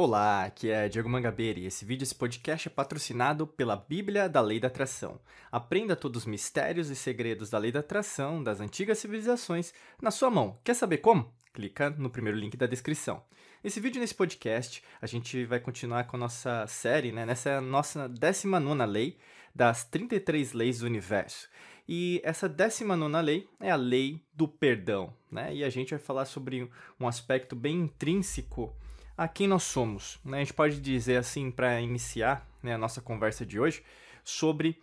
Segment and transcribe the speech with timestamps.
[0.00, 4.40] Olá, aqui é Diego Mangabeira e esse vídeo, esse podcast é patrocinado pela Bíblia da
[4.40, 5.18] Lei da Atração.
[5.50, 10.30] Aprenda todos os mistérios e segredos da Lei da Atração das antigas civilizações na sua
[10.30, 10.56] mão.
[10.62, 11.34] Quer saber como?
[11.52, 13.24] Clica no primeiro link da descrição.
[13.60, 17.26] Nesse vídeo, nesse podcast, a gente vai continuar com a nossa série, né?
[17.26, 19.18] Nessa nossa 19 lei
[19.52, 21.48] das 33 leis do universo.
[21.88, 25.52] E essa 19 lei é a lei do perdão, né?
[25.52, 28.72] E a gente vai falar sobre um aspecto bem intrínseco
[29.18, 30.20] a quem nós somos.
[30.24, 30.36] Né?
[30.36, 33.82] A gente pode dizer assim, para iniciar né, a nossa conversa de hoje,
[34.22, 34.80] sobre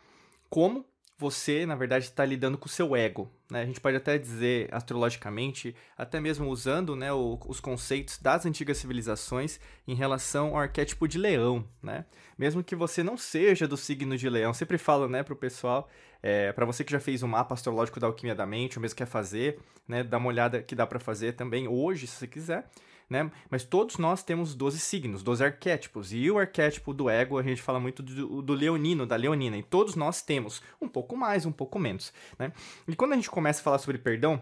[0.49, 0.85] como
[1.17, 3.31] você, na verdade, está lidando com o seu ego.
[3.49, 3.61] Né?
[3.61, 8.77] A gente pode até dizer astrologicamente, até mesmo usando né, o, os conceitos das antigas
[8.77, 11.65] civilizações em relação ao arquétipo de leão.
[11.81, 12.03] Né?
[12.37, 15.89] Mesmo que você não seja do signo de leão, sempre falo né, para o pessoal,
[16.21, 18.81] é, para você que já fez o um mapa astrológico da alquimia da mente, ou
[18.81, 22.27] mesmo quer fazer, né, dá uma olhada que dá para fazer também hoje, se você
[22.27, 22.69] quiser
[23.09, 23.29] né?
[23.49, 26.11] Mas todos nós temos 12 signos, 12 arquétipos.
[26.13, 29.57] E o arquétipo do ego, a gente fala muito do, do leonino, da leonina.
[29.57, 32.51] E todos nós temos um pouco mais, um pouco menos, né?
[32.87, 34.41] E quando a gente começa a falar sobre perdão,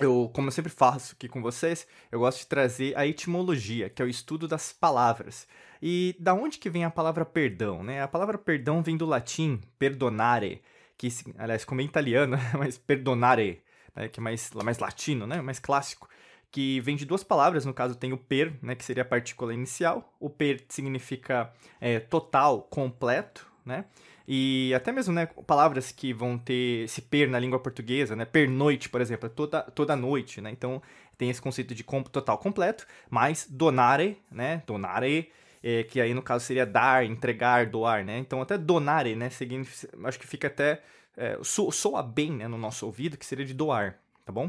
[0.00, 4.02] eu, como eu sempre faço aqui com vocês, eu gosto de trazer a etimologia, que
[4.02, 5.46] é o estudo das palavras.
[5.80, 8.02] E da onde que vem a palavra perdão, né?
[8.02, 10.62] A palavra perdão vem do latim perdonare,
[10.98, 11.08] que
[11.38, 13.62] aliás como é italiano, mas perdonare,
[13.94, 14.08] né?
[14.08, 15.40] que é mais, mais latino, né?
[15.40, 16.08] Mais clássico
[16.54, 19.52] que vem de duas palavras, no caso tem o per, né, que seria a partícula
[19.52, 20.14] inicial.
[20.20, 23.86] O per significa é, total, completo, né?
[24.26, 28.24] E até mesmo, né, palavras que vão ter esse per na língua portuguesa, né?
[28.24, 30.48] Pernoite, por exemplo, é toda, toda noite, né?
[30.48, 30.80] Então
[31.18, 34.62] tem esse conceito de total completo, mas donare, né?
[34.64, 38.18] Donare, é, que aí no caso seria dar, entregar, doar, né?
[38.18, 39.28] Então até donare, né?
[39.28, 40.80] Significa, acho que fica até
[41.16, 44.48] é, soa bem né, no nosso ouvido, que seria de doar, tá bom?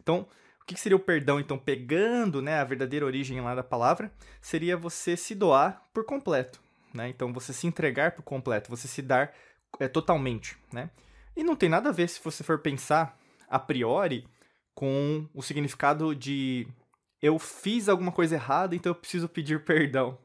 [0.00, 0.28] Então,
[0.74, 4.12] que seria o perdão, então, pegando né, a verdadeira origem lá da palavra?
[4.40, 6.60] Seria você se doar por completo.
[6.92, 7.08] Né?
[7.08, 9.32] Então, você se entregar por completo, você se dar
[9.78, 10.56] é, totalmente.
[10.72, 10.90] Né?
[11.36, 14.26] E não tem nada a ver, se você for pensar a priori,
[14.74, 16.66] com o significado de
[17.20, 20.18] eu fiz alguma coisa errada, então eu preciso pedir perdão.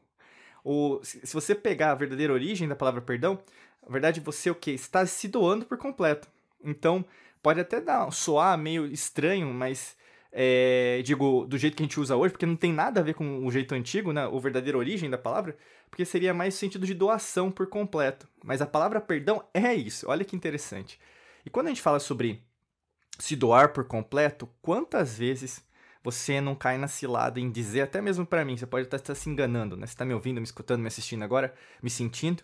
[0.64, 3.38] Ou se você pegar a verdadeira origem da palavra perdão,
[3.82, 6.26] na verdade você o que está se doando por completo.
[6.64, 7.04] Então
[7.42, 9.96] pode até dar soar meio estranho, mas
[10.38, 13.14] é, digo, do jeito que a gente usa hoje, porque não tem nada a ver
[13.14, 15.56] com o jeito antigo, né, ou verdadeira origem da palavra,
[15.88, 18.28] porque seria mais sentido de doação por completo.
[18.44, 21.00] Mas a palavra perdão é isso, olha que interessante.
[21.42, 22.44] E quando a gente fala sobre
[23.18, 25.64] se doar por completo, quantas vezes
[26.04, 29.30] você não cai na cilada em dizer, até mesmo para mim, você pode estar se
[29.30, 29.86] enganando, né?
[29.86, 32.42] Você está me ouvindo, me escutando, me assistindo agora, me sentindo,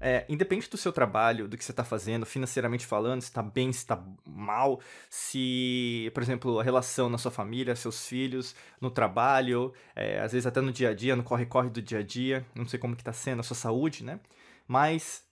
[0.00, 3.72] é, independente do seu trabalho, do que você está fazendo, financeiramente falando, se está bem,
[3.72, 4.80] se está mal,
[5.10, 10.46] se, por exemplo, a relação na sua família, seus filhos, no trabalho, é, às vezes
[10.46, 13.02] até no dia a dia, no corre-corre do dia a dia, não sei como que
[13.02, 14.18] está sendo a sua saúde, né?
[14.66, 15.22] Mas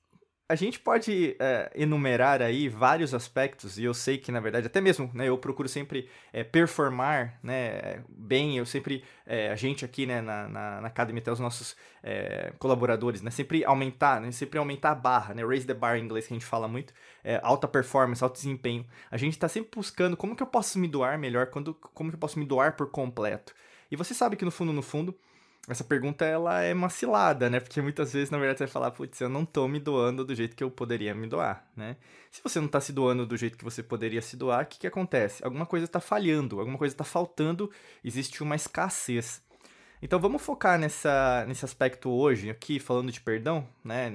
[0.48, 4.80] a gente pode é, enumerar aí vários aspectos, e eu sei que, na verdade, até
[4.80, 10.06] mesmo, né, eu procuro sempre é, performar né, bem, eu sempre, é, a gente aqui
[10.06, 14.58] né, na, na, na academia, até os nossos é, colaboradores, né, sempre aumentar, né, sempre
[14.58, 17.38] aumentar a barra, né, raise the bar em inglês que a gente fala muito, é,
[17.42, 18.86] alta performance, alto desempenho.
[19.10, 22.16] A gente está sempre buscando como que eu posso me doar melhor, quando, como que
[22.16, 23.54] eu posso me doar por completo.
[23.90, 25.14] E você sabe que no fundo, no fundo,
[25.68, 27.60] essa pergunta ela é uma cilada, né?
[27.60, 30.34] Porque muitas vezes, na verdade, você vai falar, putz, eu não tô me doando do
[30.34, 31.96] jeito que eu poderia me doar, né?
[32.30, 34.78] Se você não tá se doando do jeito que você poderia se doar, o que,
[34.78, 35.44] que acontece?
[35.44, 37.70] Alguma coisa está falhando, alguma coisa está faltando,
[38.02, 39.42] existe uma escassez.
[40.00, 44.12] Então vamos focar nessa, nesse aspecto hoje, aqui, falando de perdão, né?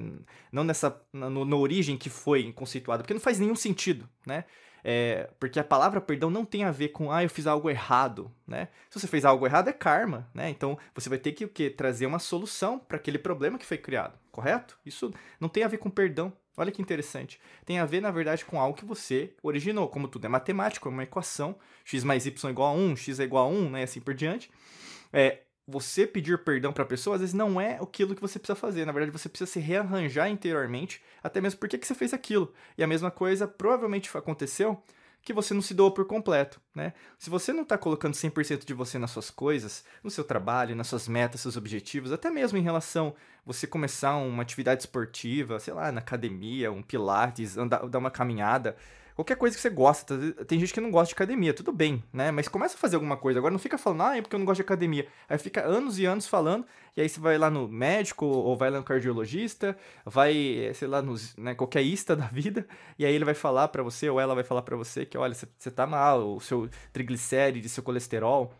[0.51, 0.99] Não nessa.
[1.11, 4.45] Na origem que foi conceituado, porque não faz nenhum sentido, né?
[4.83, 8.29] É, porque a palavra perdão não tem a ver com, ah, eu fiz algo errado,
[8.45, 8.67] né?
[8.89, 10.49] Se você fez algo errado, é karma, né?
[10.49, 11.69] Então você vai ter que o quê?
[11.69, 14.77] Trazer uma solução para aquele problema que foi criado, correto?
[14.85, 16.33] Isso não tem a ver com perdão.
[16.55, 17.39] Olha que interessante.
[17.65, 19.87] Tem a ver, na verdade, com algo que você originou.
[19.87, 21.55] Como tudo é matemático, é uma equação.
[21.83, 23.83] x mais y igual a 1, x é igual a 1, né?
[23.83, 24.51] Assim por diante.
[25.11, 28.55] É, você pedir perdão para a pessoa, às vezes não é aquilo que você precisa
[28.55, 28.85] fazer.
[28.85, 32.53] Na verdade, você precisa se rearranjar interiormente, até mesmo porque que você fez aquilo.
[32.77, 34.81] E a mesma coisa provavelmente aconteceu
[35.23, 36.93] que você não se doou por completo, né?
[37.17, 40.87] Se você não está colocando 100% de você nas suas coisas, no seu trabalho, nas
[40.87, 43.15] suas metas, seus objetivos, até mesmo em relação
[43.45, 48.75] você começar uma atividade esportiva, sei lá, na academia, um pilates, andar, dar uma caminhada,
[49.15, 50.17] qualquer coisa que você gosta.
[50.45, 52.31] Tem gente que não gosta de academia, tudo bem, né?
[52.31, 53.39] Mas começa a fazer alguma coisa.
[53.39, 55.07] Agora não fica falando, ah, é porque eu não gosto de academia.
[55.29, 56.65] Aí fica anos e anos falando,
[56.95, 61.01] e aí você vai lá no médico, ou vai lá no cardiologista, vai, sei lá,
[61.01, 62.67] no, né, qualquer ista da vida,
[62.97, 65.33] e aí ele vai falar para você, ou ela vai falar para você que, olha,
[65.33, 68.53] você, você tá mal, o seu triglicéride, seu colesterol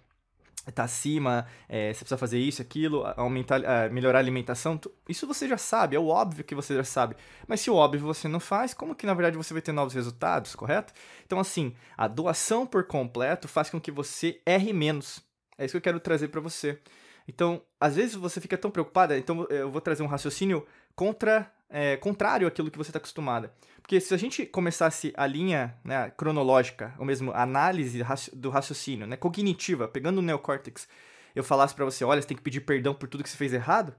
[0.72, 4.80] tá acima, é, você precisa fazer isso, aquilo, aumentar, uh, melhorar a alimentação,
[5.10, 7.16] isso você já sabe, é o óbvio que você já sabe.
[7.48, 9.94] Mas se o óbvio você não faz, como que na verdade você vai ter novos
[9.94, 10.94] resultados, correto?
[11.26, 15.22] Então assim, a doação por completo faz com que você erre menos.
[15.58, 16.80] É isso que eu quero trazer para você.
[17.28, 20.66] Então, às vezes você fica tão preocupada, então eu vou trazer um raciocínio
[20.96, 23.54] contra, é, contrário àquilo que você está acostumada.
[23.82, 28.04] Porque se a gente começasse a linha né, cronológica, ou mesmo análise
[28.34, 30.88] do raciocínio, né, cognitiva, pegando o neocórtex,
[31.36, 33.54] eu falasse para você, olha, você tem que pedir perdão por tudo que você fez
[33.54, 33.94] errado,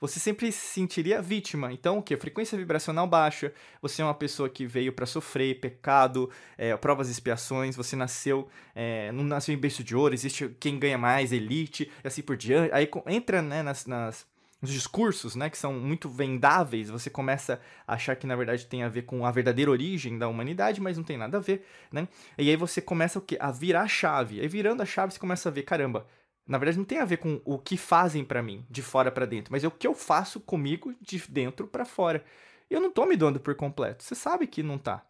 [0.00, 1.72] você sempre se sentiria vítima.
[1.72, 2.16] Então, o que?
[2.16, 3.52] Frequência vibracional baixa,
[3.82, 8.48] você é uma pessoa que veio para sofrer, pecado, é, provas e expiações, você nasceu,
[8.74, 12.36] é, não nasceu em berço de ouro, existe quem ganha mais, elite, e assim por
[12.36, 12.72] diante.
[12.72, 14.26] Aí entra né, nas, nas
[14.60, 18.82] nos discursos, né, que são muito vendáveis, você começa a achar que na verdade tem
[18.82, 22.06] a ver com a verdadeira origem da humanidade, mas não tem nada a ver, né?
[22.36, 23.38] E aí você começa o quê?
[23.40, 24.40] A virar a chave.
[24.40, 26.06] Aí virando a chave você começa a ver, caramba,
[26.46, 29.26] na verdade, não tem a ver com o que fazem para mim, de fora para
[29.26, 32.24] dentro, mas é o que eu faço comigo de dentro para fora.
[32.68, 34.02] Eu não tô me doando por completo.
[34.02, 35.04] Você sabe que não tá.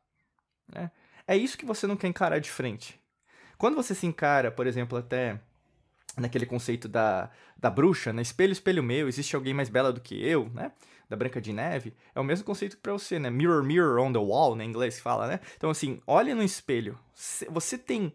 [0.73, 0.91] Né?
[1.27, 3.01] É isso que você não quer encarar de frente.
[3.59, 5.39] Quando você se encara, por exemplo, até
[6.17, 8.23] naquele conceito da, da bruxa, né?
[8.23, 10.73] Espelho, espelho meu, existe alguém mais bela do que eu, né?
[11.09, 13.31] Da Branca de Neve, é o mesmo conceito para você, né?
[13.31, 14.65] Mirror, mirror on the wall, né?
[14.65, 15.41] Em inglês fala, né?
[15.57, 16.99] Então, assim, olhe no espelho.
[17.51, 18.13] Você tem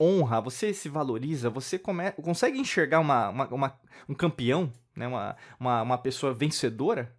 [0.00, 5.06] honra, você se valoriza, você come, consegue enxergar uma, uma, uma, um campeão, né?
[5.06, 7.14] uma, uma, uma pessoa vencedora?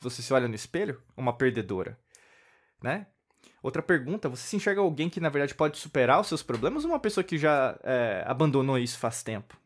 [0.00, 1.02] Você se olha no espelho?
[1.16, 1.98] Uma perdedora?
[2.82, 3.06] Né?
[3.62, 6.90] Outra pergunta, você se enxerga alguém que na verdade pode superar os seus problemas ou
[6.90, 9.58] uma pessoa que já é, abandonou isso faz tempo?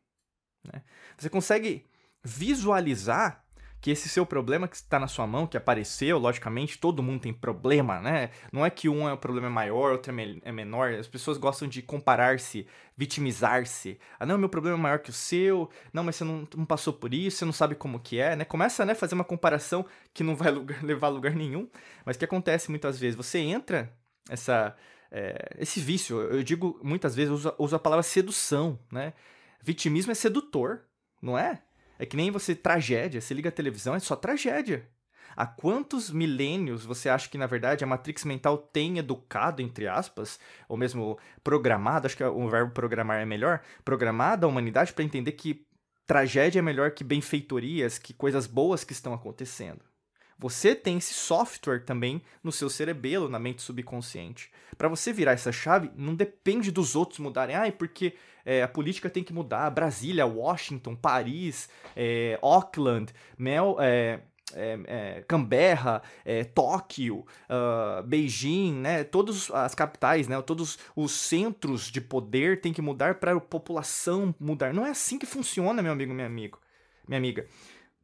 [0.64, 0.82] Né?
[1.18, 1.86] Você consegue
[2.24, 3.44] visualizar
[3.82, 7.32] que esse seu problema que está na sua mão, que apareceu, logicamente, todo mundo tem
[7.32, 8.30] problema, né?
[8.52, 10.92] Não é que um é um problema maior, outro é, é menor.
[10.92, 12.64] As pessoas gostam de comparar-se,
[12.96, 13.98] vitimizar-se.
[14.20, 15.68] Ah, não, meu problema é maior que o seu.
[15.92, 18.44] Não, mas você não, não passou por isso, você não sabe como que é, né?
[18.44, 19.84] Começa, né, fazer uma comparação
[20.14, 21.68] que não vai lugar, levar a lugar nenhum.
[22.06, 23.16] Mas que acontece muitas vezes?
[23.16, 23.92] Você entra
[24.30, 24.76] essa...
[25.10, 29.12] É, esse vício, eu digo muitas vezes, uso, uso a palavra sedução, né?
[29.60, 30.84] Vitimismo é sedutor,
[31.20, 31.60] não é?
[31.98, 34.88] É que nem você, tragédia, você liga a televisão, é só tragédia.
[35.36, 40.38] Há quantos milênios você acha que, na verdade, a Matrix mental tem educado, entre aspas,
[40.68, 45.32] ou mesmo programado, acho que o verbo programar é melhor, programado a humanidade para entender
[45.32, 45.66] que
[46.06, 49.91] tragédia é melhor que benfeitorias, que coisas boas que estão acontecendo.
[50.38, 54.50] Você tem esse software também no seu cerebelo, na mente subconsciente.
[54.76, 57.54] Para você virar essa chave, não depende dos outros mudarem.
[57.54, 58.14] Ah, porque
[58.44, 59.70] é, a política tem que mudar.
[59.70, 64.20] Brasília, Washington, Paris, é, Auckland, Mel, é,
[64.54, 71.90] é, é, Canberra, é, Tóquio, uh, Beijing, né, todas as capitais, né, todos os centros
[71.90, 74.74] de poder têm que mudar para a população mudar.
[74.74, 76.58] Não é assim que funciona, meu amigo, minha amigo,
[77.06, 77.46] minha amiga.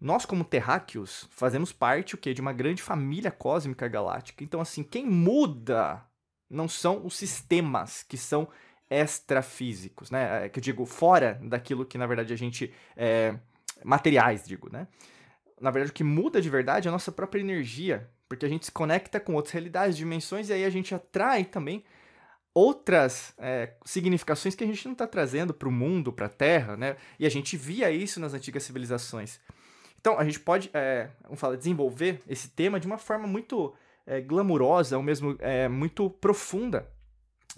[0.00, 2.32] Nós, como terráqueos, fazemos parte o quê?
[2.32, 4.44] de uma grande família cósmica galáctica.
[4.44, 6.02] Então, assim, quem muda
[6.48, 8.48] não são os sistemas que são
[8.90, 10.46] extrafísicos, né?
[10.46, 12.72] É, que eu digo, fora daquilo que, na verdade, a gente.
[12.96, 13.34] É,
[13.84, 14.86] materiais, digo, né?
[15.60, 18.66] Na verdade, o que muda de verdade é a nossa própria energia, porque a gente
[18.66, 21.84] se conecta com outras realidades, dimensões, e aí a gente atrai também
[22.54, 26.76] outras é, significações que a gente não está trazendo para o mundo, para a Terra,
[26.76, 26.96] né?
[27.18, 29.40] E a gente via isso nas antigas civilizações.
[30.00, 33.74] Então, a gente pode, é, vamos falar, desenvolver esse tema de uma forma muito
[34.06, 36.90] é, glamurosa, ou mesmo é, muito profunda.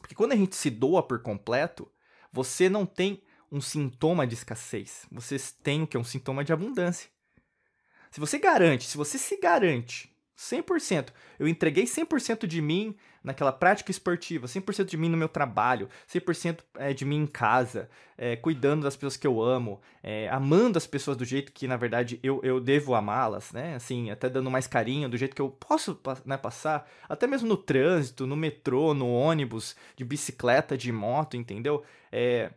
[0.01, 1.91] Porque quando a gente se doa por completo,
[2.33, 5.07] você não tem um sintoma de escassez.
[5.11, 5.99] Você tem o que?
[5.99, 7.11] Um sintoma de abundância.
[8.11, 13.91] Se você garante, se você se garante 100%, eu entreguei 100% de mim naquela prática
[13.91, 18.85] esportiva, 100% de mim no meu trabalho, 100% é, de mim em casa, é, cuidando
[18.85, 22.41] das pessoas que eu amo, é, amando as pessoas do jeito que, na verdade, eu,
[22.43, 23.75] eu devo amá-las, né?
[23.75, 27.59] Assim, até dando mais carinho, do jeito que eu posso né, passar, até mesmo no
[27.59, 31.85] trânsito, no metrô, no ônibus, de bicicleta, de moto, entendeu?
[32.11, 32.51] É,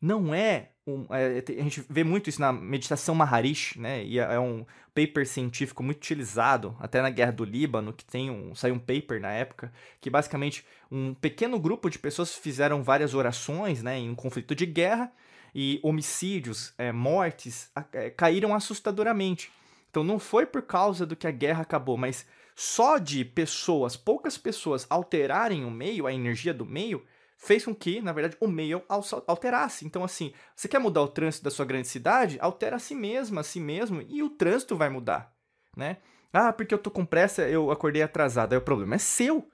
[0.00, 4.04] não é um, é, a gente vê muito isso na meditação Maharishi, né?
[4.04, 8.30] E é, é um paper científico muito utilizado, até na guerra do Líbano, que tem
[8.30, 13.14] um, saiu um paper na época, que basicamente um pequeno grupo de pessoas fizeram várias
[13.14, 15.10] orações, né, em um conflito de guerra,
[15.54, 19.50] e homicídios, é, mortes, é, caíram assustadoramente.
[19.88, 22.26] Então não foi por causa do que a guerra acabou, mas
[22.56, 27.04] só de pessoas, poucas pessoas alterarem o meio, a energia do meio,
[27.36, 28.82] fez com que, na verdade, o meio
[29.26, 29.84] alterasse.
[29.84, 32.38] Então, assim, você quer mudar o trânsito da sua grande cidade?
[32.40, 35.32] Altera a si mesmo, a si mesmo, e o trânsito vai mudar,
[35.76, 35.98] né?
[36.32, 38.52] Ah, porque eu tô com pressa, eu acordei atrasado.
[38.52, 39.48] Aí o problema é seu.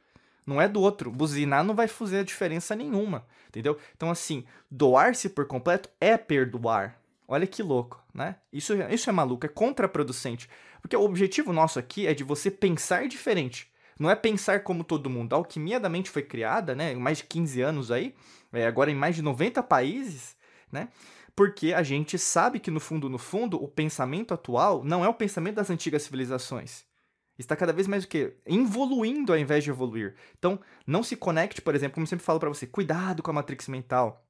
[0.46, 1.10] não é do outro.
[1.10, 3.78] Buzinar não vai fazer diferença nenhuma, entendeu?
[3.96, 6.98] Então, assim, doar-se por completo é perdoar.
[7.28, 8.36] Olha que louco, né?
[8.52, 10.50] Isso, isso é maluco, é contraproducente.
[10.80, 13.70] Porque o objetivo nosso aqui é de você pensar diferente.
[14.00, 15.34] Não é pensar como todo mundo.
[15.34, 16.92] A alquimia da mente foi criada, né?
[16.92, 18.14] Em mais de 15 anos aí,
[18.52, 20.34] é, agora em mais de 90 países,
[20.72, 20.88] né?
[21.36, 25.14] Porque a gente sabe que no fundo, no fundo, o pensamento atual não é o
[25.14, 26.88] pensamento das antigas civilizações
[27.40, 28.36] está cada vez mais o quê?
[28.46, 30.14] Evoluindo ao invés de evoluir.
[30.38, 33.34] Então, não se conecte, por exemplo, como eu sempre falo para você, cuidado com a
[33.34, 34.26] matrix mental.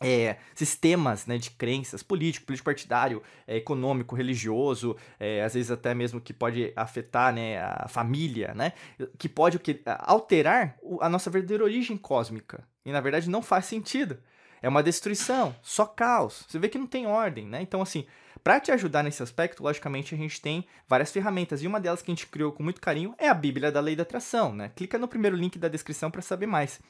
[0.00, 5.92] É, sistemas né, de crenças, político, político partidário, é, econômico, religioso, é, às vezes até
[5.94, 8.72] mesmo que pode afetar né, a família, né,
[9.18, 12.62] que pode o que, alterar a nossa verdadeira origem cósmica.
[12.84, 14.18] E na verdade não faz sentido.
[14.60, 16.44] É uma destruição, só caos.
[16.48, 17.62] Você vê que não tem ordem, né?
[17.62, 18.06] Então, assim,
[18.42, 21.62] para te ajudar nesse aspecto, logicamente, a gente tem várias ferramentas.
[21.62, 23.94] E uma delas que a gente criou com muito carinho é a Bíblia da Lei
[23.94, 24.70] da Atração, né?
[24.74, 26.80] Clica no primeiro link da descrição para saber mais.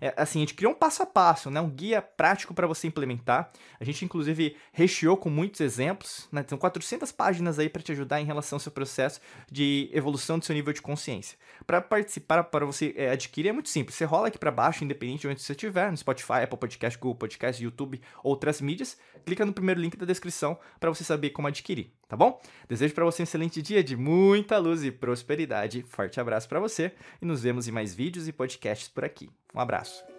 [0.00, 1.60] É, assim, a gente criou um passo a passo, né?
[1.60, 3.50] Um guia prático para você implementar.
[3.78, 6.44] A gente, inclusive, recheou com muitos exemplos, né?
[6.48, 10.44] São 400 páginas aí para te ajudar em relação ao seu processo de evolução do
[10.44, 11.38] seu nível de consciência.
[11.66, 13.96] Para participar, para você é, adquirir, é muito simples.
[13.96, 17.16] Você rola aqui para baixo, independente de onde você estiver, no Spotify, Apple Podcast, Google
[17.16, 18.96] Podcast, YouTube, outras mídias.
[19.24, 22.40] Clica no primeiro link da descrição para você saber como adquirir, tá bom?
[22.68, 25.84] Desejo para você um excelente dia de muita luz e prosperidade.
[25.88, 29.30] Forte abraço para você e nos vemos em mais vídeos e podcasts por aqui.
[29.54, 30.15] Um abraço.